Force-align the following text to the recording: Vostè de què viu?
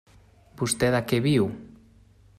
Vostè 0.61 0.89
de 0.97 1.03
què 1.11 1.21
viu? 1.27 1.47